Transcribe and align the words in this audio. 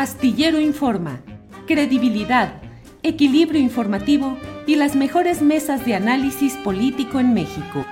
Astillero 0.00 0.58
Informa, 0.58 1.20
credibilidad, 1.66 2.62
equilibrio 3.02 3.60
informativo 3.60 4.38
y 4.66 4.76
las 4.76 4.96
mejores 4.96 5.42
mesas 5.42 5.84
de 5.84 5.94
análisis 5.94 6.54
político 6.64 7.20
en 7.20 7.34
México. 7.34 7.84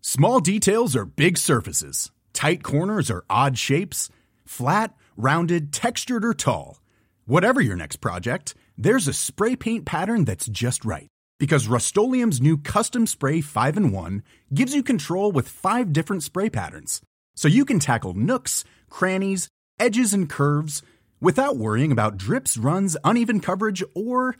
Small 0.00 0.38
details 0.38 0.94
are 0.94 1.04
big 1.04 1.38
surfaces. 1.38 2.12
Tight 2.32 2.62
corners 2.62 3.10
are 3.10 3.24
odd 3.28 3.58
shapes. 3.58 4.10
Flat, 4.44 4.94
rounded, 5.16 5.72
textured, 5.72 6.24
or 6.24 6.32
tall. 6.32 6.78
Whatever 7.26 7.60
your 7.60 7.74
next 7.74 7.96
project, 7.96 8.54
there's 8.78 9.08
a 9.08 9.12
spray 9.12 9.56
paint 9.56 9.84
pattern 9.86 10.24
that's 10.24 10.46
just 10.46 10.84
right. 10.84 11.08
Because 11.40 11.66
Rust 11.66 11.96
new 11.96 12.56
Custom 12.56 13.08
Spray 13.08 13.40
5 13.40 13.76
in 13.76 13.90
1 13.90 14.22
gives 14.54 14.72
you 14.72 14.84
control 14.84 15.32
with 15.32 15.48
five 15.48 15.92
different 15.92 16.22
spray 16.22 16.48
patterns. 16.48 17.02
So 17.40 17.48
you 17.48 17.64
can 17.64 17.78
tackle 17.78 18.12
nooks, 18.12 18.64
crannies, 18.90 19.48
edges, 19.78 20.12
and 20.12 20.28
curves 20.28 20.82
without 21.22 21.56
worrying 21.56 21.90
about 21.90 22.18
drips, 22.18 22.58
runs, 22.58 22.98
uneven 23.02 23.40
coverage, 23.40 23.82
or 23.94 24.36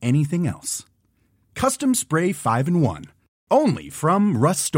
anything 0.00 0.46
else. 0.46 0.86
Custom 1.54 1.94
Spray 1.94 2.32
5 2.32 2.68
in 2.68 2.80
1. 2.80 3.04
Only 3.50 3.90
from 3.90 4.38
Rust 4.38 4.74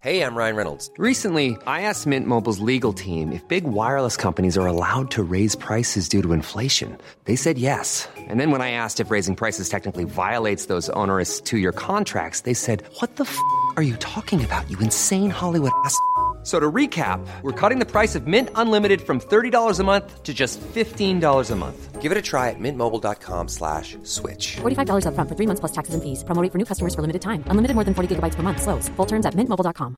Hey, 0.00 0.24
I'm 0.24 0.34
Ryan 0.34 0.56
Reynolds. 0.56 0.90
Recently, 0.96 1.58
I 1.66 1.82
asked 1.82 2.06
Mint 2.06 2.26
Mobile's 2.26 2.60
legal 2.60 2.94
team 2.94 3.30
if 3.30 3.46
big 3.46 3.64
wireless 3.64 4.16
companies 4.16 4.56
are 4.56 4.66
allowed 4.66 5.10
to 5.10 5.22
raise 5.22 5.54
prices 5.54 6.08
due 6.08 6.22
to 6.22 6.32
inflation. 6.32 6.96
They 7.26 7.36
said 7.36 7.58
yes. 7.58 8.08
And 8.16 8.40
then 8.40 8.50
when 8.52 8.62
I 8.62 8.70
asked 8.70 9.00
if 9.00 9.10
raising 9.10 9.36
prices 9.36 9.68
technically 9.68 10.04
violates 10.04 10.64
those 10.64 10.88
onerous 10.96 11.42
two 11.42 11.58
year 11.58 11.72
contracts, 11.72 12.48
they 12.48 12.54
said, 12.54 12.84
What 13.00 13.16
the 13.16 13.24
f 13.24 13.36
are 13.76 13.82
you 13.82 13.96
talking 13.96 14.42
about, 14.42 14.70
you 14.70 14.78
insane 14.78 15.28
Hollywood 15.28 15.72
ass? 15.84 15.94
So 16.42 16.58
to 16.58 16.72
recap, 16.72 17.20
we're 17.42 17.52
cutting 17.52 17.80
the 17.80 17.84
price 17.84 18.14
of 18.14 18.26
Mint 18.26 18.48
Unlimited 18.54 19.02
from 19.02 19.20
$30 19.20 19.78
a 19.78 19.84
month 19.84 20.22
to 20.22 20.32
just 20.32 20.58
$15 20.60 21.50
a 21.50 21.56
month. 21.56 22.00
Give 22.00 22.12
it 22.12 22.16
a 22.16 22.22
try 22.22 22.48
at 22.48 22.58
mintmobile.com 22.58 23.48
slash 23.48 23.98
switch. 24.04 24.56
$45 24.56 25.04
up 25.06 25.14
front 25.14 25.28
for 25.28 25.36
three 25.36 25.46
months 25.46 25.60
plus 25.60 25.72
taxes 25.72 25.92
and 25.92 26.02
fees. 26.02 26.24
Promo 26.24 26.50
for 26.50 26.56
new 26.56 26.64
customers 26.64 26.94
for 26.94 27.02
limited 27.02 27.20
time. 27.20 27.44
Unlimited 27.48 27.74
more 27.74 27.84
than 27.84 27.92
40 27.92 28.16
gigabytes 28.16 28.36
per 28.36 28.42
month. 28.42 28.62
Slows. 28.62 28.88
Full 28.96 29.06
terms 29.06 29.26
at 29.26 29.34
mintmobile.com. 29.34 29.96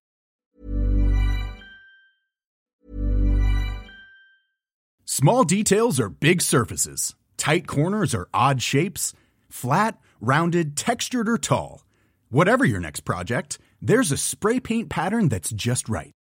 Small 5.05 5.45
details 5.45 6.01
are 6.01 6.09
big 6.09 6.43
surfaces. 6.43 7.15
Tight 7.37 7.69
corners 7.69 8.15
are 8.17 8.29
odd 8.35 8.63
shapes. 8.63 9.13
Flat, 9.49 9.99
rounded, 10.21 10.77
textured, 10.77 11.29
or 11.29 11.39
tall. 11.39 11.85
Whatever 12.31 12.65
your 12.65 12.81
next 12.81 13.01
project, 13.01 13.59
there's 13.81 14.11
a 14.11 14.17
spray 14.17 14.59
paint 14.59 14.89
pattern 14.89 15.29
that's 15.29 15.51
just 15.53 15.89
right 15.89 16.13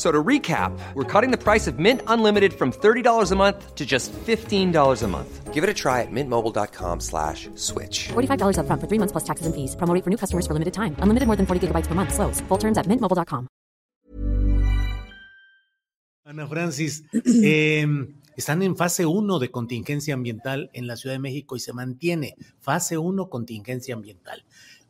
So 0.00 0.10
to 0.10 0.24
recap, 0.24 0.72
we're 0.94 1.04
cutting 1.04 1.30
the 1.30 1.36
price 1.36 1.66
of 1.66 1.78
Mint 1.78 2.00
Unlimited 2.06 2.54
from 2.54 2.72
$30 2.72 3.32
a 3.32 3.36
month 3.36 3.74
to 3.74 3.84
just 3.84 4.10
$15 4.14 4.72
a 5.02 5.06
month. 5.06 5.52
Give 5.52 5.62
it 5.62 5.68
a 5.68 5.74
try 5.74 6.00
at 6.00 6.08
mintmobile.com 6.10 7.00
slash 7.00 7.50
switch. 7.54 8.08
$45 8.08 8.60
up 8.60 8.66
front 8.66 8.80
for 8.80 8.88
three 8.88 8.96
months 8.96 9.12
plus 9.12 9.24
taxes 9.24 9.44
and 9.44 9.54
fees. 9.54 9.76
Promo 9.76 9.92
for 10.02 10.08
new 10.08 10.16
customers 10.16 10.46
for 10.46 10.54
limited 10.54 10.72
time. 10.72 10.96
Unlimited 11.00 11.26
more 11.26 11.36
than 11.36 11.44
40 11.44 11.68
gigabytes 11.68 11.86
per 11.86 11.94
month. 11.94 12.14
Slows. 12.14 12.40
Full 12.48 12.56
terms 12.56 12.78
at 12.78 12.86
mintmobile.com. 12.86 13.46
Ana 16.24 16.46
Francis, 16.46 17.02
eh, 17.12 17.84
están 18.38 18.62
en 18.62 18.76
fase 18.76 19.04
1 19.04 19.38
de 19.38 19.50
contingencia 19.50 20.14
ambiental 20.14 20.70
en 20.72 20.86
la 20.86 20.96
Ciudad 20.96 21.14
de 21.14 21.18
México 21.18 21.56
y 21.56 21.60
se 21.60 21.74
mantiene 21.74 22.36
fase 22.60 22.96
1 22.96 23.28
contingencia 23.28 23.94
ambiental. 23.94 24.46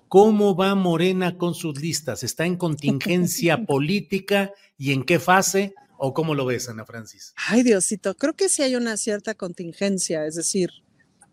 ¿Cómo 0.06 0.56
va 0.56 0.74
Morena 0.74 1.38
con 1.38 1.54
sus 1.54 1.80
listas? 1.80 2.24
¿Está 2.24 2.44
en 2.44 2.56
contingencia 2.56 3.64
política 3.66 4.52
y 4.80 4.92
en 4.92 5.04
qué 5.04 5.18
fase? 5.18 5.74
¿O 5.98 6.14
cómo 6.14 6.34
lo 6.34 6.46
ves, 6.46 6.70
Ana 6.70 6.86
Francis? 6.86 7.34
Ay, 7.36 7.62
Diosito, 7.62 8.16
creo 8.16 8.34
que 8.34 8.48
sí 8.48 8.62
hay 8.62 8.76
una 8.76 8.96
cierta 8.96 9.34
contingencia, 9.34 10.24
es 10.24 10.36
decir, 10.36 10.70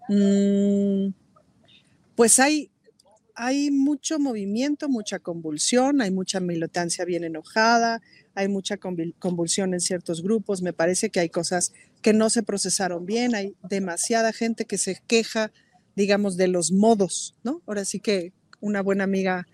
mmm, 0.09 1.11
pues 2.17 2.39
hay, 2.39 2.69
hay 3.35 3.71
mucho 3.71 4.19
movimiento, 4.19 4.89
mucha 4.89 5.19
convulsión, 5.19 6.01
hay 6.01 6.11
mucha 6.11 6.41
militancia 6.41 7.05
bien 7.05 7.23
enojada, 7.23 8.01
hay 8.35 8.49
mucha 8.49 8.75
convulsión 8.75 9.73
en 9.73 9.79
ciertos 9.79 10.21
grupos, 10.21 10.61
me 10.61 10.73
parece 10.73 11.09
que 11.09 11.21
hay 11.21 11.29
cosas 11.29 11.71
que 12.01 12.11
no 12.11 12.29
se 12.29 12.43
procesaron 12.43 13.05
bien, 13.05 13.33
hay 13.33 13.55
demasiada 13.63 14.33
gente 14.33 14.65
que 14.65 14.77
se 14.77 15.01
queja, 15.07 15.53
digamos, 15.95 16.35
de 16.35 16.49
los 16.49 16.73
modos, 16.73 17.33
¿no? 17.45 17.61
Ahora 17.65 17.85
sí 17.85 18.01
que 18.01 18.33
una 18.59 18.81
buena 18.81 19.05
amiga 19.05 19.47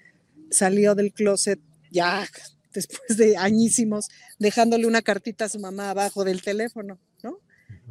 salió 0.50 0.96
del 0.96 1.14
closet 1.14 1.60
ya 1.92 2.28
después 2.74 3.18
de 3.18 3.38
añísimos, 3.38 4.10
dejándole 4.40 4.88
una 4.88 5.02
cartita 5.02 5.46
a 5.46 5.50
su 5.50 5.60
mamá 5.60 5.92
abajo 5.92 6.24
del 6.24 6.42
teléfono, 6.42 7.00
¿no? 7.24 7.40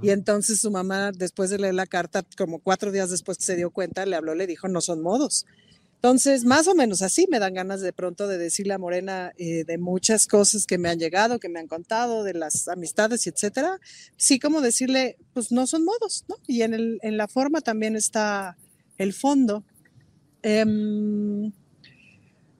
Y 0.00 0.10
entonces 0.10 0.60
su 0.60 0.70
mamá, 0.70 1.12
después 1.12 1.50
de 1.50 1.58
leer 1.58 1.74
la 1.74 1.86
carta, 1.86 2.24
como 2.36 2.58
cuatro 2.58 2.92
días 2.92 3.10
después 3.10 3.38
se 3.40 3.56
dio 3.56 3.70
cuenta, 3.70 4.06
le 4.06 4.16
habló, 4.16 4.34
le 4.34 4.46
dijo, 4.46 4.68
no 4.68 4.80
son 4.80 5.02
modos. 5.02 5.46
Entonces, 6.02 6.44
más 6.44 6.66
o 6.66 6.74
menos 6.74 7.00
así 7.00 7.28
me 7.30 7.38
dan 7.38 7.54
ganas 7.54 7.80
de 7.80 7.92
pronto 7.92 8.26
de 8.26 8.36
decirle 8.36 8.74
a 8.74 8.78
Morena 8.78 9.32
eh, 9.38 9.62
de 9.64 9.78
muchas 9.78 10.26
cosas 10.26 10.66
que 10.66 10.76
me 10.76 10.88
han 10.88 10.98
llegado, 10.98 11.38
que 11.38 11.48
me 11.48 11.60
han 11.60 11.68
contado, 11.68 12.24
de 12.24 12.34
las 12.34 12.66
amistades 12.66 13.24
y 13.24 13.30
etcétera. 13.30 13.78
Sí, 14.16 14.40
como 14.40 14.60
decirle, 14.60 15.16
pues 15.32 15.52
no 15.52 15.64
son 15.68 15.84
modos, 15.84 16.24
¿no? 16.28 16.34
Y 16.48 16.62
en, 16.62 16.74
el, 16.74 16.98
en 17.02 17.16
la 17.16 17.28
forma 17.28 17.60
también 17.60 17.94
está 17.94 18.56
el 18.98 19.12
fondo. 19.12 19.64
Em, 20.42 21.52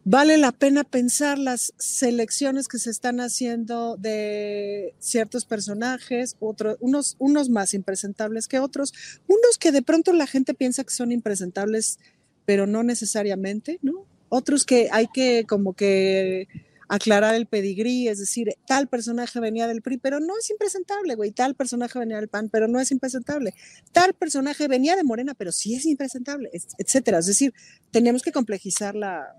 vale 0.05 0.37
la 0.37 0.53
pena 0.53 0.85
pensar 0.85 1.39
las 1.39 1.73
selecciones 1.79 2.69
que 2.69 2.79
se 2.79 2.91
están 2.91 3.21
haciendo 3.21 3.97
de 3.97 4.95
ciertos 4.99 5.45
personajes, 5.45 6.37
otros, 6.41 6.77
unos, 6.81 7.17
unos 7.19 7.51
más 7.51 7.75
impresentables 7.75 8.49
que 8.49 8.59
otros, 8.59 8.93
unos 9.29 9.59
que 9.59 9.73
de 9.73 9.83
pronto 9.83 10.13
la 10.13 10.27
gente 10.27 10.55
piensa 10.55 10.85
que 10.85 10.95
son 10.95 11.13
impresentables, 11.13 11.99
pero 12.45 12.67
no 12.67 12.83
necesariamente, 12.83 13.79
¿no? 13.83 14.07
Otros 14.29 14.65
que 14.65 14.89
hay 14.91 15.07
que 15.13 15.45
como 15.47 15.75
que 15.75 16.49
aclarar 16.89 17.34
el 17.34 17.47
pedigrí, 17.47 18.09
es 18.09 18.19
decir, 18.19 18.55
tal 18.67 18.87
personaje 18.89 19.41
venía 19.41 19.67
del 19.67 19.81
PRI, 19.81 19.97
pero 19.99 20.21
no 20.21 20.34
es 20.39 20.51
impresentable, 20.51 21.15
güey, 21.15 21.31
tal 21.31 21.55
personaje 21.55 21.99
venía 21.99 22.19
del 22.19 22.29
PAN, 22.29 22.51
pero 22.51 22.69
no 22.69 22.81
es 22.81 22.91
impresentable, 22.91 23.55
tal 23.93 24.13
personaje 24.13 24.69
venía 24.69 24.95
de 24.95 25.05
Morena, 25.05 25.33
pero 25.33 25.53
sí 25.53 25.75
es 25.75 25.87
impresentable, 25.87 26.51
etcétera. 26.77 27.19
Es 27.19 27.27
decir, 27.27 27.55
tenemos 27.91 28.23
que 28.23 28.33
complejizar 28.33 28.95
la, 28.95 29.34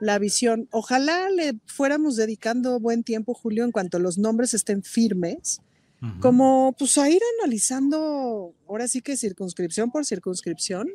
la 0.00 0.18
visión. 0.18 0.68
Ojalá 0.70 1.28
le 1.30 1.54
fuéramos 1.66 2.16
dedicando 2.16 2.80
buen 2.80 3.02
tiempo, 3.04 3.34
Julio, 3.34 3.64
en 3.64 3.72
cuanto 3.72 3.98
los 3.98 4.18
nombres 4.18 4.54
estén 4.54 4.82
firmes, 4.82 5.60
como 6.20 6.76
pues 6.78 6.96
a 6.96 7.10
ir 7.10 7.20
analizando, 7.40 8.54
ahora 8.68 8.86
sí 8.86 9.02
que 9.02 9.16
circunscripción 9.16 9.90
por 9.90 10.06
circunscripción, 10.06 10.88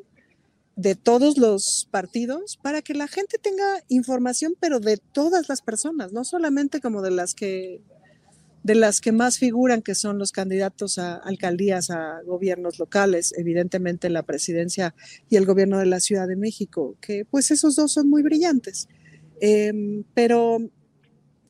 de 0.75 0.95
todos 0.95 1.37
los 1.37 1.87
partidos 1.91 2.57
para 2.57 2.81
que 2.81 2.93
la 2.93 3.07
gente 3.07 3.37
tenga 3.37 3.83
información, 3.89 4.55
pero 4.59 4.79
de 4.79 4.97
todas 4.97 5.49
las 5.49 5.61
personas, 5.61 6.13
no 6.13 6.23
solamente 6.23 6.81
como 6.81 7.01
de 7.01 7.11
las 7.11 7.35
que 7.35 7.81
de 8.63 8.75
las 8.75 9.01
que 9.01 9.11
más 9.11 9.37
figuran, 9.37 9.81
que 9.81 9.93
son 9.93 10.17
los 10.17 10.31
candidatos 10.31 10.97
a 10.97 11.15
alcaldías, 11.15 11.89
a 11.89 12.21
gobiernos 12.25 12.79
locales, 12.79 13.33
evidentemente 13.37 14.09
la 14.09 14.23
presidencia 14.23 14.95
y 15.29 15.35
el 15.35 15.45
gobierno 15.45 15.79
de 15.79 15.85
la 15.85 15.99
Ciudad 15.99 16.27
de 16.27 16.37
México, 16.37 16.95
que 17.01 17.25
pues 17.25 17.51
esos 17.51 17.75
dos 17.75 17.91
son 17.91 18.09
muy 18.09 18.23
brillantes. 18.23 18.87
Em, 19.41 20.03
pero 20.13 20.59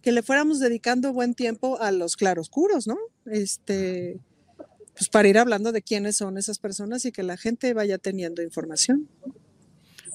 que 0.02 0.12
le 0.12 0.24
fuéramos 0.24 0.60
dedicando 0.60 1.14
buen 1.14 1.36
tiempo 1.36 1.80
a 1.80 1.92
los 1.92 2.16
claroscuros, 2.18 2.88
¿no? 2.88 2.98
Este, 3.26 4.20
pues 4.96 5.10
para 5.10 5.28
ir 5.28 5.38
hablando 5.38 5.72
de 5.72 5.82
quiénes 5.82 6.18
son 6.18 6.38
esas 6.38 6.58
personas 6.58 7.06
y 7.06 7.12
que 7.12 7.24
la 7.24 7.38
gente 7.38 7.74
vaya 7.74 8.00
teniendo 8.00 8.42
información. 8.42 9.08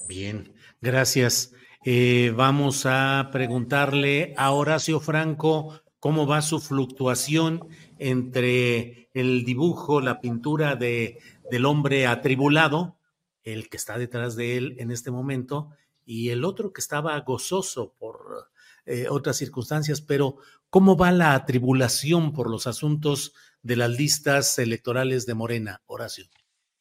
Bien, 0.07 0.51
gracias. 0.81 1.53
Eh, 1.85 2.33
vamos 2.35 2.85
a 2.85 3.29
preguntarle 3.31 4.33
a 4.37 4.51
Horacio 4.51 4.99
Franco 4.99 5.81
cómo 5.99 6.25
va 6.25 6.41
su 6.41 6.59
fluctuación 6.59 7.67
entre 7.97 9.09
el 9.13 9.43
dibujo, 9.43 10.01
la 10.01 10.21
pintura 10.21 10.75
de, 10.75 11.19
del 11.49 11.65
hombre 11.65 12.07
atribulado, 12.07 12.97
el 13.43 13.69
que 13.69 13.77
está 13.77 13.97
detrás 13.97 14.35
de 14.35 14.57
él 14.57 14.75
en 14.79 14.91
este 14.91 15.11
momento, 15.11 15.69
y 16.05 16.29
el 16.29 16.43
otro 16.43 16.73
que 16.73 16.81
estaba 16.81 17.19
gozoso 17.19 17.93
por 17.99 18.49
eh, 18.85 19.07
otras 19.09 19.37
circunstancias, 19.37 20.01
pero 20.01 20.37
¿cómo 20.69 20.97
va 20.97 21.11
la 21.11 21.33
atribulación 21.33 22.33
por 22.33 22.49
los 22.49 22.65
asuntos 22.65 23.33
de 23.61 23.75
las 23.75 23.91
listas 23.91 24.57
electorales 24.57 25.25
de 25.25 25.35
Morena, 25.35 25.81
Horacio? 25.85 26.25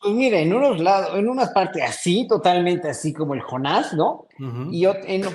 Pues 0.01 0.15
mira, 0.15 0.39
en 0.39 0.53
unos 0.53 0.79
lados, 0.81 1.19
en 1.19 1.29
unas 1.29 1.51
partes 1.51 1.83
así, 1.83 2.27
totalmente 2.29 2.89
así 2.89 3.13
como 3.13 3.35
el 3.35 3.41
Jonás, 3.41 3.95
¿no? 3.95 4.27
Y 4.71 4.87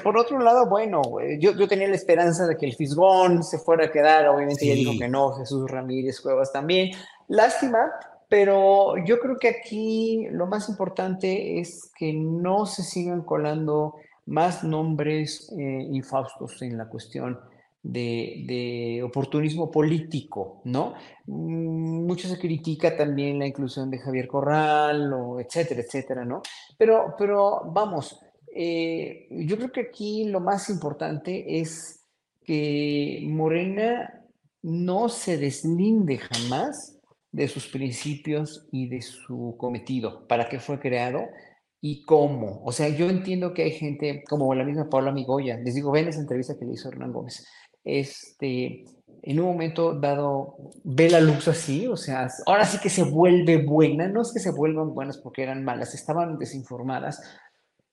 por 0.01 0.17
otro 0.17 0.39
lado, 0.39 0.69
bueno, 0.69 1.01
yo, 1.37 1.51
yo, 1.51 1.67
tenía 1.67 1.89
la 1.89 1.95
esperanza 1.95 2.47
de 2.47 2.55
que 2.55 2.65
el 2.65 2.73
Fisgón 2.73 3.43
se 3.43 3.59
fuera 3.59 3.87
a 3.87 3.91
quedar, 3.91 4.27
obviamente 4.29 4.65
ya 4.65 4.73
dijo 4.73 4.93
que 4.97 5.09
no, 5.09 5.33
Jesús 5.33 5.69
Ramírez 5.69 6.21
Cuevas 6.21 6.53
también. 6.53 6.91
Lástima, 7.27 7.91
pero 8.29 8.95
yo 9.05 9.19
creo 9.19 9.37
que 9.37 9.49
aquí 9.49 10.27
lo 10.31 10.47
más 10.47 10.69
importante 10.69 11.59
es 11.59 11.91
que 11.97 12.13
no 12.13 12.65
se 12.65 12.83
sigan 12.83 13.21
colando 13.23 13.95
más 14.25 14.63
nombres 14.63 15.51
eh, 15.57 15.87
infaustos 15.91 16.61
en 16.61 16.77
la 16.77 16.87
cuestión 16.87 17.37
de, 17.83 19.01
oportunismo 19.03 19.69
político, 19.69 20.61
¿no? 20.63 20.93
Mm, 21.25 22.05
mucho 22.05 22.27
se 22.27 22.39
critica 22.39 22.95
también 22.95 23.39
la 23.39 23.47
inclusión 23.47 23.91
de 23.91 23.99
Javier 23.99 24.27
Corral, 24.27 25.11
etcétera, 25.39 25.81
etcétera, 25.81 26.25
¿no? 26.25 26.41
Pero, 26.77 27.15
pero 27.17 27.61
vamos, 27.71 28.19
eh, 28.55 29.27
yo 29.29 29.57
creo 29.57 29.71
que 29.71 29.81
aquí 29.81 30.25
lo 30.25 30.39
más 30.39 30.69
importante 30.69 31.59
es 31.59 32.05
que 32.43 33.25
Morena 33.29 34.21
no 34.61 35.09
se 35.09 35.37
deslinde 35.37 36.17
jamás 36.17 36.99
de 37.31 37.47
sus 37.47 37.67
principios 37.67 38.67
y 38.71 38.87
de 38.87 39.01
su 39.01 39.55
cometido, 39.57 40.27
para 40.27 40.47
qué 40.47 40.59
fue 40.59 40.79
creado 40.79 41.21
y 41.81 42.05
cómo. 42.05 42.61
O 42.63 42.71
sea, 42.71 42.87
yo 42.89 43.09
entiendo 43.09 43.53
que 43.53 43.63
hay 43.63 43.71
gente 43.71 44.23
como 44.29 44.53
la 44.55 44.63
misma 44.63 44.87
Paula 44.89 45.11
Migoya, 45.11 45.57
les 45.57 45.75
digo, 45.75 45.91
ven 45.91 46.07
esa 46.07 46.21
entrevista 46.21 46.55
que 46.57 46.65
le 46.65 46.73
hizo 46.73 46.89
Hernán 46.89 47.11
Gómez, 47.11 47.45
este, 47.83 48.85
en 49.21 49.39
un 49.39 49.45
momento 49.45 49.93
dado 49.93 50.57
ve 50.83 51.09
la 51.09 51.21
luz 51.21 51.47
así, 51.47 51.87
o 51.87 51.97
sea, 51.97 52.27
ahora 52.45 52.65
sí 52.65 52.77
que 52.79 52.89
se 52.89 53.03
vuelve 53.03 53.63
buena, 53.63 54.07
no 54.07 54.21
es 54.21 54.33
que 54.33 54.39
se 54.39 54.51
vuelvan 54.51 54.93
buenas 54.93 55.17
porque 55.17 55.43
eran 55.43 55.63
malas, 55.63 55.93
estaban 55.93 56.37
desinformadas. 56.37 57.21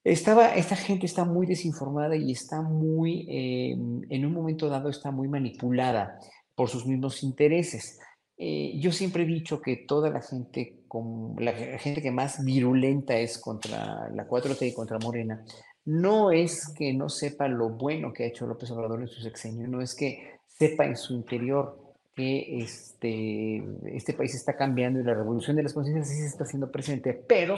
Estaba, 0.02 0.54
esta 0.54 0.76
gente 0.76 1.06
está 1.06 1.24
muy 1.24 1.46
desinformada 1.46 2.16
y 2.16 2.32
está 2.32 2.62
muy, 2.62 3.26
eh, 3.28 3.72
en 3.72 4.26
un 4.26 4.32
momento 4.32 4.68
dado 4.68 4.88
está 4.88 5.10
muy 5.10 5.28
manipulada 5.28 6.18
por 6.54 6.68
sus 6.68 6.86
mismos 6.86 7.22
intereses. 7.22 7.98
Eh, 8.36 8.78
yo 8.80 8.90
siempre 8.90 9.24
he 9.24 9.26
dicho 9.26 9.60
que 9.60 9.76
toda 9.76 10.08
la 10.08 10.22
gente, 10.22 10.82
con, 10.88 11.36
la 11.38 11.52
gente 11.52 12.00
que 12.00 12.10
más 12.10 12.42
virulenta 12.42 13.14
es 13.14 13.38
contra 13.38 14.08
la 14.08 14.26
4T 14.26 14.68
y 14.68 14.72
contra 14.72 14.98
Morena, 14.98 15.44
no 15.90 16.30
es 16.30 16.72
que 16.78 16.92
no 16.92 17.08
sepa 17.08 17.48
lo 17.48 17.70
bueno 17.70 18.12
que 18.12 18.22
ha 18.22 18.28
hecho 18.28 18.46
López 18.46 18.70
Obrador 18.70 19.00
en 19.00 19.08
su 19.08 19.20
sexenio, 19.20 19.66
no 19.66 19.80
es 19.80 19.96
que 19.96 20.38
sepa 20.46 20.84
en 20.84 20.96
su 20.96 21.14
interior 21.14 21.76
que 22.14 22.60
este, 22.60 23.60
este 23.86 24.12
país 24.12 24.32
está 24.36 24.56
cambiando 24.56 25.00
y 25.00 25.02
la 25.02 25.14
revolución 25.14 25.56
de 25.56 25.64
las 25.64 25.72
conciencias 25.72 26.08
sí 26.08 26.20
se 26.20 26.28
está 26.28 26.44
haciendo 26.44 26.70
presente, 26.70 27.12
pero 27.12 27.56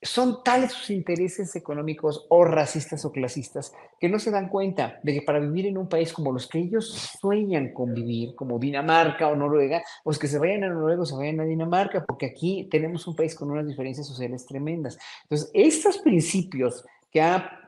son 0.00 0.44
tales 0.44 0.70
sus 0.70 0.90
intereses 0.90 1.56
económicos 1.56 2.26
o 2.28 2.44
racistas 2.44 3.04
o 3.06 3.10
clasistas 3.10 3.72
que 3.98 4.08
no 4.08 4.20
se 4.20 4.30
dan 4.30 4.50
cuenta 4.50 5.00
de 5.02 5.14
que 5.14 5.22
para 5.22 5.40
vivir 5.40 5.66
en 5.66 5.78
un 5.78 5.88
país 5.88 6.12
como 6.12 6.30
los 6.30 6.46
que 6.46 6.60
ellos 6.60 7.16
sueñan 7.20 7.72
con 7.72 7.92
vivir, 7.92 8.36
como 8.36 8.60
Dinamarca 8.60 9.26
o 9.26 9.34
Noruega, 9.34 9.82
pues 10.04 10.20
que 10.20 10.28
se 10.28 10.38
vayan 10.38 10.62
a 10.62 10.68
Noruega 10.68 11.02
o 11.02 11.06
se 11.06 11.16
vayan 11.16 11.40
a 11.40 11.44
Dinamarca, 11.44 12.04
porque 12.04 12.26
aquí 12.26 12.68
tenemos 12.70 13.04
un 13.08 13.16
país 13.16 13.34
con 13.34 13.50
unas 13.50 13.66
diferencias 13.66 14.06
sociales 14.06 14.46
tremendas. 14.46 14.96
Entonces, 15.24 15.50
estos 15.52 15.98
principios 15.98 16.84
que 17.10 17.20
ha 17.20 17.63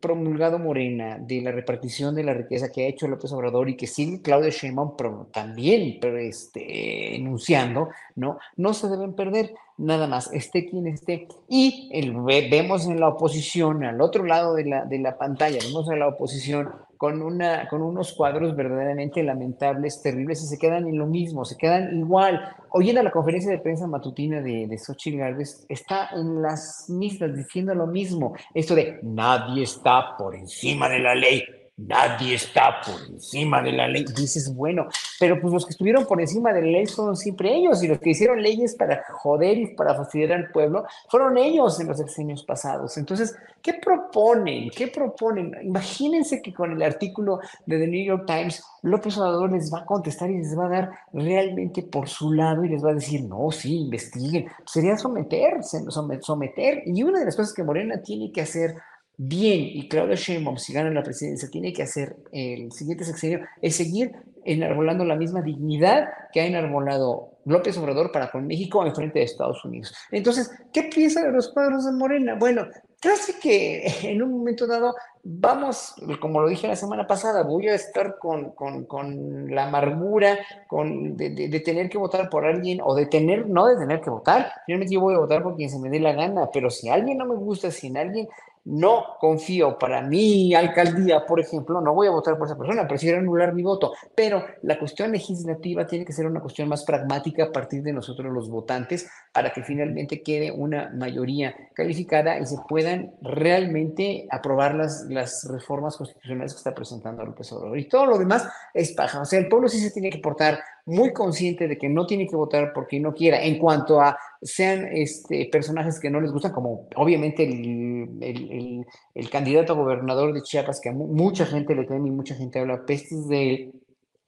promulgado 0.00 0.58
Morena 0.58 1.18
de 1.18 1.40
la 1.40 1.52
repartición 1.52 2.14
de 2.14 2.24
la 2.24 2.34
riqueza 2.34 2.70
que 2.70 2.84
ha 2.84 2.88
hecho 2.88 3.08
López 3.08 3.32
Obrador 3.32 3.68
y 3.68 3.76
que 3.76 3.86
sigue 3.86 4.22
Claudia 4.22 4.50
Sheinbaum 4.50 4.96
también 5.32 5.98
pero 6.00 6.18
este, 6.18 7.16
enunciando, 7.16 7.88
¿no? 8.16 8.38
No 8.56 8.74
se 8.74 8.88
deben 8.88 9.14
perder 9.14 9.54
nada 9.76 10.06
más, 10.06 10.32
esté 10.32 10.66
quien 10.66 10.86
esté. 10.86 11.28
Y 11.48 11.88
el, 11.92 12.12
vemos 12.50 12.86
en 12.86 13.00
la 13.00 13.08
oposición, 13.08 13.84
al 13.84 14.00
otro 14.00 14.24
lado 14.24 14.54
de 14.54 14.64
la, 14.64 14.84
de 14.84 14.98
la 14.98 15.16
pantalla, 15.16 15.58
vemos 15.62 15.88
a 15.88 15.96
la 15.96 16.08
oposición 16.08 16.70
con, 16.98 17.22
una, 17.22 17.68
con 17.68 17.80
unos 17.80 18.12
cuadros 18.12 18.54
verdaderamente 18.54 19.22
lamentables, 19.22 20.02
terribles, 20.02 20.42
y 20.42 20.46
se 20.46 20.58
quedan 20.58 20.86
en 20.86 20.98
lo 20.98 21.06
mismo, 21.06 21.44
se 21.44 21.56
quedan 21.56 21.96
igual. 21.96 22.40
Hoy 22.70 22.90
en 22.90 23.02
la 23.02 23.10
conferencia 23.10 23.50
de 23.50 23.58
prensa 23.58 23.86
matutina 23.86 24.42
de, 24.42 24.66
de 24.66 24.78
Xochitl 24.78 25.18
Gálvez 25.18 25.64
está 25.68 26.10
en 26.12 26.42
las 26.42 26.86
mismas 26.88 27.34
diciendo 27.34 27.74
lo 27.74 27.86
mismo, 27.86 28.34
esto 28.52 28.74
de 28.74 28.98
nadie 29.02 29.62
está 29.62 30.16
por 30.18 30.34
encima 30.34 30.88
de 30.88 30.98
la 30.98 31.14
ley 31.14 31.44
nadie 31.78 32.34
está 32.34 32.80
por 32.84 33.00
encima 33.08 33.62
de 33.62 33.72
la 33.72 33.88
ley. 33.88 34.04
Dices, 34.04 34.54
bueno, 34.54 34.88
pero 35.18 35.40
pues 35.40 35.52
los 35.54 35.64
que 35.64 35.70
estuvieron 35.70 36.06
por 36.06 36.20
encima 36.20 36.52
de 36.52 36.60
la 36.62 36.66
ley 36.66 36.86
fueron 36.86 37.16
siempre 37.16 37.54
ellos, 37.54 37.82
y 37.82 37.88
los 37.88 37.98
que 38.00 38.10
hicieron 38.10 38.42
leyes 38.42 38.74
para 38.74 39.04
joder 39.10 39.56
y 39.56 39.74
para 39.74 39.94
fastidiar 39.94 40.32
al 40.32 40.50
pueblo 40.50 40.84
fueron 41.08 41.38
ellos 41.38 41.78
en 41.80 41.88
los 41.88 41.98
sexenios 41.98 42.44
pasados. 42.44 42.98
Entonces, 42.98 43.36
¿qué 43.62 43.74
proponen? 43.74 44.70
¿Qué 44.70 44.88
proponen? 44.88 45.54
Imagínense 45.62 46.42
que 46.42 46.52
con 46.52 46.72
el 46.72 46.82
artículo 46.82 47.38
de 47.64 47.78
The 47.78 47.86
New 47.86 48.04
York 48.04 48.24
Times, 48.26 48.62
López 48.82 49.16
Obrador 49.18 49.52
les 49.52 49.72
va 49.72 49.80
a 49.80 49.86
contestar 49.86 50.30
y 50.30 50.38
les 50.38 50.58
va 50.58 50.66
a 50.66 50.70
dar 50.70 50.90
realmente 51.12 51.82
por 51.82 52.08
su 52.08 52.32
lado 52.32 52.64
y 52.64 52.68
les 52.68 52.84
va 52.84 52.90
a 52.90 52.94
decir, 52.94 53.22
no, 53.24 53.50
sí, 53.50 53.82
investiguen. 53.82 54.46
Sería 54.66 54.96
someterse, 54.96 55.84
someter. 56.20 56.82
Y 56.86 57.02
una 57.02 57.20
de 57.20 57.26
las 57.26 57.36
cosas 57.36 57.54
que 57.54 57.62
Morena 57.62 58.02
tiene 58.02 58.32
que 58.32 58.40
hacer 58.40 58.74
bien 59.18 59.60
y 59.60 59.88
Claudia 59.88 60.14
Sheinbaum, 60.14 60.56
si 60.56 60.72
gana 60.72 60.90
la 60.90 61.02
presidencia, 61.02 61.50
tiene 61.50 61.72
que 61.72 61.82
hacer 61.82 62.16
el 62.32 62.72
siguiente 62.72 63.04
sexenio, 63.04 63.40
es 63.60 63.76
seguir 63.76 64.12
enarbolando 64.44 65.04
la 65.04 65.16
misma 65.16 65.42
dignidad 65.42 66.08
que 66.32 66.40
ha 66.40 66.46
enarbolado 66.46 67.32
López 67.44 67.76
Obrador 67.78 68.12
para 68.12 68.30
con 68.30 68.46
México 68.46 68.86
en 68.86 68.94
frente 68.94 69.18
de 69.18 69.24
Estados 69.24 69.64
Unidos. 69.64 69.92
Entonces, 70.10 70.50
¿qué 70.72 70.84
piensa 70.84 71.22
de 71.22 71.32
los 71.32 71.48
cuadros 71.52 71.84
de 71.84 71.92
Morena? 71.92 72.36
Bueno, 72.36 72.66
casi 73.00 73.34
que 73.40 73.86
en 74.04 74.22
un 74.22 74.38
momento 74.38 74.66
dado 74.66 74.94
vamos, 75.22 75.94
como 76.20 76.40
lo 76.40 76.48
dije 76.48 76.68
la 76.68 76.76
semana 76.76 77.06
pasada, 77.06 77.42
voy 77.42 77.68
a 77.68 77.74
estar 77.74 78.18
con, 78.18 78.52
con, 78.52 78.84
con 78.84 79.54
la 79.54 79.66
amargura 79.66 80.38
con, 80.68 81.16
de, 81.16 81.60
tener 81.60 81.90
que 81.90 81.98
votar 81.98 82.30
por 82.30 82.46
alguien 82.46 82.80
o 82.82 82.94
de 82.94 83.06
tener, 83.06 83.48
no 83.48 83.66
de 83.66 83.76
tener 83.76 84.00
que 84.00 84.10
votar, 84.10 84.50
finalmente 84.64 84.94
yo 84.94 85.00
voy 85.00 85.14
a 85.14 85.18
votar 85.18 85.42
por 85.42 85.56
quien 85.56 85.68
se 85.68 85.78
me 85.78 85.90
dé 85.90 86.00
la 86.00 86.12
gana, 86.12 86.48
pero 86.52 86.70
si 86.70 86.88
alguien 86.88 87.18
no 87.18 87.26
me 87.26 87.34
gusta, 87.34 87.70
si 87.70 87.88
en 87.88 87.98
alguien 87.98 88.28
no 88.64 89.16
confío 89.20 89.78
para 89.78 90.02
mi 90.02 90.54
alcaldía, 90.54 91.24
por 91.26 91.40
ejemplo, 91.40 91.80
no 91.80 91.94
voy 91.94 92.06
a 92.06 92.10
votar 92.10 92.36
por 92.36 92.46
esa 92.46 92.56
persona, 92.56 92.86
prefiero 92.86 93.18
anular 93.18 93.54
mi 93.54 93.62
voto. 93.62 93.92
Pero 94.14 94.44
la 94.62 94.78
cuestión 94.78 95.12
legislativa 95.12 95.86
tiene 95.86 96.04
que 96.04 96.12
ser 96.12 96.26
una 96.26 96.40
cuestión 96.40 96.68
más 96.68 96.84
pragmática 96.84 97.44
a 97.44 97.52
partir 97.52 97.82
de 97.82 97.92
nosotros 97.92 98.32
los 98.32 98.48
votantes 98.50 99.08
para 99.32 99.52
que 99.52 99.62
finalmente 99.62 100.22
quede 100.22 100.50
una 100.50 100.90
mayoría 100.94 101.54
calificada 101.74 102.38
y 102.38 102.46
se 102.46 102.56
puedan 102.68 103.12
realmente 103.22 104.26
aprobar 104.30 104.74
las, 104.74 105.06
las 105.08 105.46
reformas 105.50 105.96
constitucionales 105.96 106.52
que 106.52 106.58
está 106.58 106.74
presentando 106.74 107.24
López 107.24 107.52
Obrador. 107.52 107.78
Y 107.78 107.88
todo 107.88 108.06
lo 108.06 108.18
demás 108.18 108.48
es 108.74 108.92
paja. 108.92 109.20
O 109.20 109.24
sea, 109.24 109.38
el 109.38 109.48
pueblo 109.48 109.68
sí 109.68 109.80
se 109.80 109.90
tiene 109.90 110.10
que 110.10 110.18
portar 110.18 110.60
muy 110.88 111.12
consciente 111.12 111.68
de 111.68 111.76
que 111.76 111.88
no 111.88 112.06
tiene 112.06 112.26
que 112.26 112.34
votar 112.34 112.72
porque 112.72 112.98
no 112.98 113.14
quiera, 113.14 113.42
en 113.42 113.58
cuanto 113.58 114.00
a 114.00 114.18
sean 114.40 114.88
este, 114.92 115.48
personajes 115.52 116.00
que 116.00 116.10
no 116.10 116.20
les 116.20 116.32
gustan, 116.32 116.52
como 116.52 116.88
obviamente 116.96 117.44
el, 117.44 118.86
el, 119.14 119.30
candidato 119.30 119.74
a 119.74 119.76
gobernador 119.76 120.32
de 120.32 120.42
Chiapas, 120.42 120.80
que 120.80 120.88
a 120.88 120.92
mucha 120.92 121.44
gente 121.44 121.74
le 121.74 121.84
teme 121.84 122.08
y 122.08 122.12
mucha 122.12 122.34
gente 122.34 122.58
habla 122.58 122.86
pestes 122.86 123.28
de 123.28 123.50
él. 123.50 123.72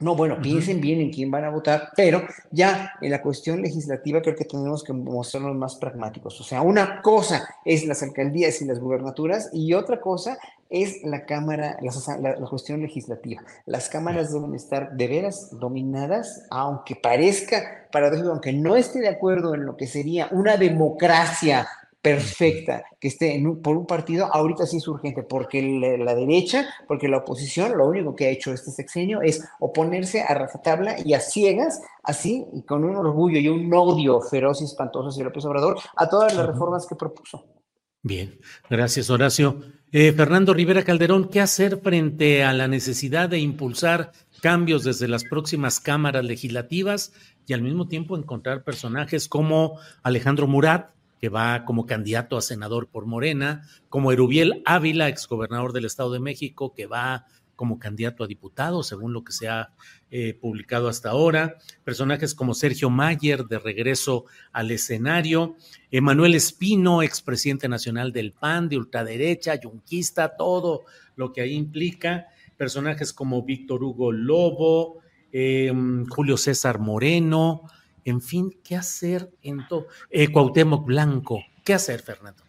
No, 0.00 0.16
bueno, 0.16 0.38
piensen 0.40 0.80
bien 0.80 1.00
en 1.00 1.10
quién 1.10 1.30
van 1.30 1.44
a 1.44 1.50
votar, 1.50 1.90
pero 1.94 2.22
ya 2.50 2.92
en 3.02 3.10
la 3.10 3.20
cuestión 3.20 3.60
legislativa 3.60 4.22
creo 4.22 4.34
que 4.34 4.46
tenemos 4.46 4.82
que 4.82 4.94
mostrarnos 4.94 5.54
más 5.56 5.76
pragmáticos. 5.76 6.40
O 6.40 6.44
sea, 6.44 6.62
una 6.62 7.02
cosa 7.02 7.46
es 7.66 7.86
las 7.86 8.02
alcaldías 8.02 8.62
y 8.62 8.64
las 8.64 8.80
gubernaturas 8.80 9.50
y 9.52 9.74
otra 9.74 10.00
cosa 10.00 10.38
es 10.70 11.02
la 11.02 11.26
Cámara, 11.26 11.76
la, 11.82 12.36
la, 12.38 12.48
cuestión 12.48 12.80
legislativa. 12.80 13.42
Las 13.66 13.88
cámaras 13.88 14.32
deben 14.32 14.54
estar 14.54 14.92
de 14.92 15.08
veras 15.08 15.50
dominadas, 15.58 16.46
aunque 16.50 16.96
parezca 16.96 17.88
paradójico, 17.92 18.30
aunque 18.30 18.52
no 18.52 18.76
esté 18.76 19.00
de 19.00 19.08
acuerdo 19.08 19.54
en 19.54 19.66
lo 19.66 19.76
que 19.76 19.86
sería 19.86 20.28
una 20.30 20.56
democracia 20.56 21.66
perfecta 22.02 22.84
que 22.98 23.08
esté 23.08 23.34
en 23.34 23.60
por 23.60 23.76
un 23.76 23.86
partido, 23.86 24.26
ahorita 24.32 24.66
sí 24.66 24.78
es 24.78 24.88
urgente, 24.88 25.22
porque 25.22 25.62
la, 25.62 26.14
derecha, 26.14 26.66
porque 26.88 27.08
la 27.08 27.18
oposición, 27.18 27.76
lo 27.76 27.86
único 27.86 28.16
que 28.16 28.26
ha 28.26 28.30
hecho 28.30 28.52
este 28.52 28.70
sexenio 28.70 29.20
es 29.20 29.44
oponerse 29.58 30.22
a 30.22 30.34
rajatabla 30.34 30.96
y 31.04 31.14
a 31.14 31.20
ciegas, 31.20 31.82
así, 32.02 32.46
y 32.54 32.62
con 32.62 32.84
un 32.84 32.96
orgullo 32.96 33.38
y 33.38 33.48
un 33.48 33.72
odio 33.74 34.20
feroz 34.20 34.62
y 34.62 34.64
espantoso 34.64 35.08
hacia 35.08 35.24
López 35.24 35.44
Obrador, 35.44 35.78
a 35.96 36.08
todas 36.08 36.34
las 36.34 36.46
reformas 36.46 36.86
que 36.86 36.94
propuso. 36.94 37.44
Bien, 38.02 38.38
gracias 38.70 39.10
Horacio. 39.10 39.60
Eh, 39.92 40.12
Fernando 40.12 40.54
Rivera 40.54 40.84
Calderón, 40.84 41.30
¿qué 41.30 41.40
hacer 41.40 41.80
frente 41.80 42.44
a 42.44 42.52
la 42.52 42.68
necesidad 42.68 43.28
de 43.28 43.40
impulsar 43.40 44.12
cambios 44.40 44.84
desde 44.84 45.08
las 45.08 45.24
próximas 45.24 45.80
cámaras 45.80 46.24
legislativas 46.24 47.12
y 47.48 47.54
al 47.54 47.62
mismo 47.62 47.88
tiempo 47.88 48.16
encontrar 48.16 48.62
personajes 48.62 49.26
como 49.26 49.80
Alejandro 50.04 50.46
Murat, 50.46 50.90
que 51.20 51.28
va 51.28 51.64
como 51.64 51.86
candidato 51.86 52.36
a 52.36 52.40
senador 52.40 52.86
por 52.86 53.06
Morena, 53.06 53.66
como 53.88 54.12
Erubiel 54.12 54.62
Ávila, 54.64 55.08
exgobernador 55.08 55.72
del 55.72 55.86
Estado 55.86 56.12
de 56.12 56.20
México, 56.20 56.72
que 56.72 56.86
va 56.86 57.26
como 57.60 57.78
candidato 57.78 58.24
a 58.24 58.26
diputado, 58.26 58.82
según 58.82 59.12
lo 59.12 59.22
que 59.22 59.32
se 59.32 59.46
ha 59.46 59.74
eh, 60.10 60.32
publicado 60.32 60.88
hasta 60.88 61.10
ahora. 61.10 61.58
Personajes 61.84 62.34
como 62.34 62.54
Sergio 62.54 62.88
Mayer, 62.88 63.44
de 63.44 63.58
regreso 63.58 64.24
al 64.50 64.70
escenario. 64.70 65.56
Emanuel 65.90 66.34
Espino, 66.34 67.02
expresidente 67.02 67.68
nacional 67.68 68.14
del 68.14 68.32
PAN, 68.32 68.70
de 68.70 68.78
ultraderecha, 68.78 69.60
yunquista, 69.60 70.38
todo 70.38 70.84
lo 71.16 71.34
que 71.34 71.42
ahí 71.42 71.52
implica. 71.52 72.28
Personajes 72.56 73.12
como 73.12 73.42
Víctor 73.42 73.84
Hugo 73.84 74.10
Lobo, 74.10 75.00
em, 75.30 76.06
Julio 76.06 76.38
César 76.38 76.78
Moreno, 76.78 77.64
en 78.06 78.22
fin, 78.22 78.58
¿qué 78.64 78.74
hacer 78.76 79.30
en 79.42 79.68
todo? 79.68 79.86
Eh, 80.08 80.32
Cuauhtémoc 80.32 80.86
Blanco, 80.86 81.44
¿qué 81.62 81.74
hacer, 81.74 82.00
Fernando? 82.00 82.42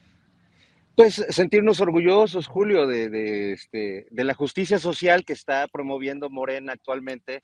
Pues 1.01 1.15
sentirnos 1.29 1.81
orgullosos, 1.81 2.45
Julio, 2.45 2.85
de, 2.85 3.53
este, 3.53 4.05
de 4.11 4.23
la 4.23 4.35
justicia 4.35 4.77
social 4.77 5.25
que 5.25 5.33
está 5.33 5.67
promoviendo 5.67 6.29
Morena 6.29 6.73
actualmente 6.73 7.41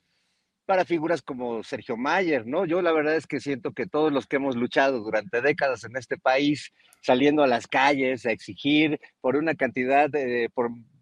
para 0.64 0.84
figuras 0.84 1.22
como 1.22 1.64
Sergio 1.64 1.96
Mayer, 1.96 2.46
¿no? 2.46 2.66
Yo 2.66 2.82
la 2.82 2.92
verdad 2.92 3.16
es 3.16 3.26
que 3.26 3.40
siento 3.40 3.72
que 3.72 3.88
todos 3.88 4.12
los 4.12 4.28
que 4.28 4.36
hemos 4.36 4.54
luchado 4.54 5.00
durante 5.00 5.42
décadas 5.42 5.82
en 5.82 5.96
este 5.96 6.18
país, 6.18 6.70
saliendo 7.02 7.42
a 7.42 7.48
las 7.48 7.66
calles 7.66 8.26
a 8.26 8.30
exigir 8.30 9.00
por 9.20 9.34
una 9.34 9.56
cantidad 9.56 10.08
de, 10.08 10.48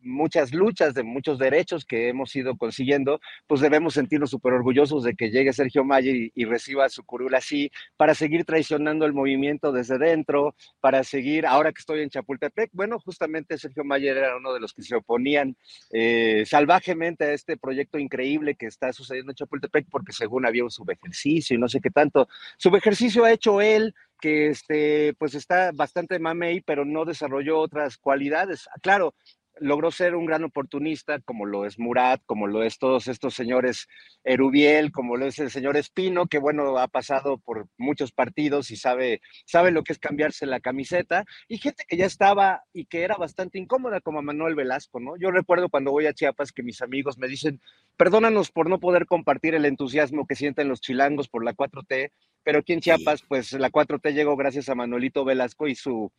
muchas 0.07 0.53
luchas, 0.55 0.95
de 0.95 1.03
muchos 1.03 1.39
derechos 1.39 1.85
que 1.85 2.09
hemos 2.09 2.35
ido 2.35 2.57
consiguiendo, 2.57 3.21
pues 3.47 3.61
debemos 3.61 3.95
sentirnos 3.95 4.31
súper 4.31 4.53
orgullosos 4.55 5.05
de 5.05 5.15
que 5.15 5.31
llegue 5.31 5.53
Sergio 5.53 5.85
Mayer 5.85 6.31
y, 6.35 6.45
reciba 6.45 6.89
su 6.89 7.05
curula 7.05 7.39
así, 7.39 7.71
para 7.97 8.15
seguir 8.15 8.45
traicionando 8.45 9.05
el 9.05 9.13
movimiento 9.13 9.73
desde 9.73 9.99
dentro, 9.99 10.55
para 10.81 11.05
seguir, 11.05 11.47
ahora 11.47 11.73
que 11.73 11.81
estoy 11.81 12.01
en 12.01 12.11
Chapultepec, 12.11 12.71
bueno, 12.73 12.99
justamente 13.01 13.59
Sergio 13.59 13.85
Mayer 13.85 14.17
era 14.17 14.37
uno 14.37 14.55
de 14.55 14.61
los 14.61 14.73
que 14.73 14.83
se 14.83 14.95
oponían 14.95 15.57
eh, 15.93 16.45
salvajemente 16.47 17.25
a 17.25 17.33
este 17.33 17.57
proyecto 17.57 17.99
increíble 17.99 18.55
que 18.55 18.67
está 18.67 18.93
sucediendo 18.93 19.33
en 19.33 19.37
Chapultepec, 19.37 19.87
porque 19.91 20.13
según 20.13 20.47
había 20.47 20.65
un 20.65 20.71
subejercicio 20.71 21.57
y 21.57 21.59
no 21.59 21.69
sé 21.69 21.81
qué 21.81 21.91
tanto. 21.91 22.29
Subejercicio 22.57 23.25
ha 23.25 23.33
hecho 23.33 23.61
él, 23.61 23.95
que 24.21 24.49
este, 24.49 25.15
pues 25.15 25.35
está 25.35 25.73
bastante 25.73 26.19
mamey, 26.19 26.61
pero 26.61 26.85
no 26.85 27.05
desarrolló 27.05 27.59
otras 27.59 27.99
cualidades. 27.99 28.69
Claro, 28.83 29.15
logró 29.59 29.91
ser 29.91 30.15
un 30.15 30.27
gran 30.27 30.45
oportunista, 30.45 31.21
como 31.21 31.47
lo 31.47 31.65
es 31.65 31.79
Murat, 31.79 32.21
como 32.27 32.47
lo 32.47 32.63
es 32.63 32.79
todos 32.79 33.09
estos 33.09 33.35
señores 33.35 33.89
Erubiel, 34.25 34.93
como 34.93 35.17
lo 35.17 35.27
es 35.27 35.39
el 35.39 35.51
señor 35.51 35.77
Espino, 35.77 36.27
que 36.27 36.39
bueno, 36.39 36.77
ha 36.79 36.89
pasado 36.89 37.39
por 37.39 37.69
muchos 37.79 38.13
partidos 38.13 38.71
y 38.71 38.77
sabe, 38.77 39.21
sabe 39.45 39.71
lo 39.71 39.83
que 39.83 39.93
es 39.93 39.99
cambiarse 39.99 40.47
la 40.47 40.61
camiseta, 40.61 41.25
y 41.49 41.59
gente 41.59 41.85
que 41.89 41.97
ya 41.97 42.07
estaba 42.07 42.65
y 42.73 42.87
que 42.87 43.03
era 43.03 43.17
bastante 43.17 43.59
incómoda, 43.59 44.01
como 44.01 44.23
Manuel 44.23 44.55
Velasco, 44.55 45.01
¿no? 45.01 45.17
Yo 45.17 45.31
recuerdo 45.31 45.69
cuando 45.69 45.91
voy 45.91 46.07
a 46.07 46.13
Chiapas 46.13 46.53
que 46.53 46.63
mis 46.63 46.83
amigos 46.83 47.19
me 47.19 47.29
dicen, 47.29 47.61
perdónanos 47.97 48.51
por 48.51 48.69
no 48.69 48.79
poder 48.79 49.07
compartir 49.07 49.55
el 49.55 49.65
entusiasmo 49.65 50.27
que 50.27 50.35
sienten 50.35 50.69
los 50.69 50.81
chilangos 50.81 51.29
por 51.29 51.45
la 51.45 51.55
4T, 51.55 52.11
pero 52.43 52.61
aquí 52.61 52.75
en 52.75 52.81
Chiapas, 52.81 53.23
pues 53.27 53.53
la 53.53 53.71
4T 53.71 54.13
llegó 54.13 54.37
gracias 54.37 54.69
a 54.69 54.75
Manuelito 54.75 55.25
Velasco 55.25 55.67
y 55.67 55.75
su, 55.75 56.13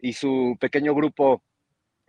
y 0.00 0.12
su 0.12 0.56
pequeño 0.60 0.94
grupo 0.94 1.42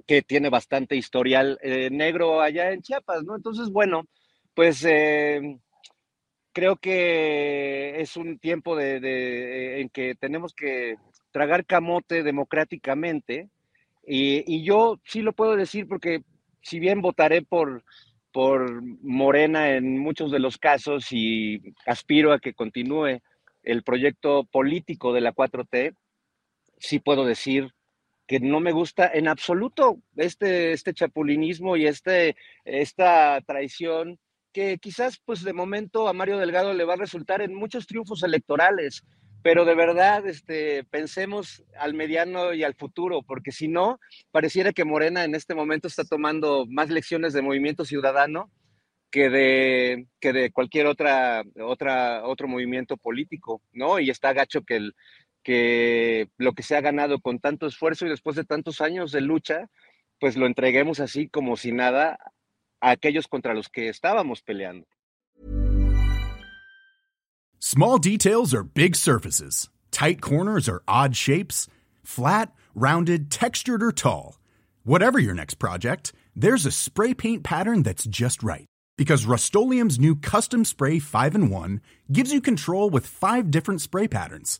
que 0.07 0.21
tiene 0.21 0.49
bastante 0.49 0.95
historial 0.95 1.59
eh, 1.61 1.89
negro 1.91 2.41
allá 2.41 2.71
en 2.71 2.81
Chiapas, 2.81 3.23
¿no? 3.23 3.35
Entonces, 3.35 3.69
bueno, 3.69 4.07
pues 4.53 4.83
eh, 4.85 5.59
creo 6.53 6.77
que 6.77 7.99
es 8.01 8.15
un 8.15 8.39
tiempo 8.39 8.75
de, 8.75 9.81
en 9.81 9.89
que 9.89 10.15
tenemos 10.15 10.53
que 10.53 10.95
tragar 11.31 11.65
camote 11.65 12.23
democráticamente 12.23 13.49
y, 14.07 14.43
y, 14.47 14.63
yo 14.63 14.99
sí 15.03 15.21
lo 15.21 15.33
puedo 15.33 15.57
decir 15.57 15.87
porque 15.87 16.21
si 16.61 16.79
bien 16.79 17.01
votaré 17.01 17.41
por, 17.41 17.83
por 18.31 18.81
Morena 19.03 19.71
en 19.71 19.97
muchos 19.97 20.31
de 20.31 20.39
los 20.39 20.57
casos 20.57 21.11
y 21.11 21.61
aspiro 21.85 22.31
a 22.31 22.39
que 22.39 22.53
continúe 22.53 23.19
el 23.63 23.83
proyecto 23.83 24.45
político 24.45 25.11
de 25.11 25.21
la 25.21 25.33
4T, 25.33 25.93
sí 26.77 26.99
puedo 26.99 27.25
decir 27.25 27.73
que 28.27 28.39
no 28.41 28.59
me 28.59 28.73
gusta 28.73 29.09
en 29.11 29.27
absoluto 29.27 30.01
este, 30.17 30.73
este 30.73 30.93
chapulinismo 30.93 31.77
y 31.77 31.87
este, 31.87 32.35
esta 32.65 33.41
traición 33.41 34.19
que 34.51 34.77
quizás 34.79 35.21
pues 35.23 35.43
de 35.43 35.53
momento 35.53 36.07
a 36.07 36.13
Mario 36.13 36.37
Delgado 36.37 36.73
le 36.73 36.83
va 36.83 36.93
a 36.93 36.97
resultar 36.97 37.41
en 37.41 37.55
muchos 37.55 37.87
triunfos 37.87 38.23
electorales, 38.23 39.03
pero 39.43 39.63
de 39.63 39.75
verdad 39.75 40.27
este, 40.27 40.83
pensemos 40.85 41.63
al 41.79 41.93
mediano 41.93 42.53
y 42.53 42.63
al 42.63 42.75
futuro, 42.75 43.21
porque 43.21 43.51
si 43.51 43.69
no, 43.69 43.99
pareciera 44.31 44.73
que 44.73 44.83
Morena 44.83 45.23
en 45.23 45.33
este 45.33 45.55
momento 45.55 45.87
está 45.87 46.03
tomando 46.03 46.65
más 46.67 46.89
lecciones 46.89 47.33
de 47.33 47.41
movimiento 47.41 47.85
ciudadano 47.85 48.51
que 49.09 49.29
de, 49.29 50.07
que 50.19 50.33
de 50.33 50.51
cualquier 50.51 50.87
otra, 50.87 51.43
otra, 51.63 52.25
otro 52.25 52.49
movimiento 52.49 52.97
político, 52.97 53.61
¿no? 53.71 53.99
Y 53.99 54.09
está 54.09 54.33
gacho 54.33 54.63
que 54.63 54.75
el, 54.75 54.95
que 55.47 56.29
lo 56.37 56.51
que 56.51 56.61
se 56.61 56.75
ha 56.75 56.81
ganado 56.81 57.21
con 57.21 57.39
tanto 57.39 57.67
esfuerzo 57.67 58.05
y 58.05 58.09
después 58.09 58.35
de 58.35 58.43
tantos 58.43 58.81
años 58.81 59.13
de 59.13 59.21
lucha, 59.21 59.69
pues 60.19 60.35
lo 60.35 60.45
entreguemos 60.45 60.99
así 60.99 61.29
como 61.29 61.55
si 61.55 61.71
nada 61.71 62.17
a 62.81 62.89
aquellos 62.89 63.29
contra 63.29 63.53
los 63.53 63.69
que 63.69 63.87
estábamos 63.87 64.41
peleando. 64.41 64.85
Small 67.59 67.97
details 67.97 68.53
are 68.53 68.63
big 68.63 68.97
surfaces. 68.97 69.69
Tight 69.89 70.19
corners 70.19 70.67
are 70.67 70.83
odd 70.85 71.15
shapes. 71.15 71.69
Flat, 72.03 72.51
rounded, 72.75 73.31
textured 73.31 73.81
or 73.81 73.93
tall. 73.93 74.35
Whatever 74.83 75.17
your 75.17 75.33
next 75.33 75.59
project, 75.59 76.11
there's 76.35 76.65
a 76.65 76.71
spray 76.71 77.13
paint 77.13 77.43
pattern 77.43 77.83
that's 77.83 78.03
just 78.03 78.43
right. 78.43 78.65
Because 78.97 79.25
Rust 79.25 79.55
new 79.55 80.15
Custom 80.15 80.65
Spray 80.65 80.99
5 80.99 81.35
in 81.35 81.49
1 81.49 81.81
gives 82.11 82.33
you 82.33 82.41
control 82.41 82.89
with 82.89 83.07
five 83.07 83.49
different 83.49 83.79
spray 83.79 84.07
patterns 84.07 84.59